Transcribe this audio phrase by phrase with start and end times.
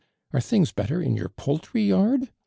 [0.33, 2.29] Are things better in your poultry yard?